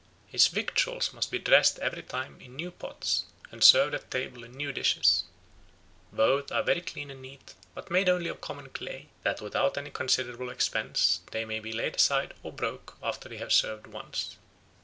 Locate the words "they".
11.29-11.45, 13.29-13.37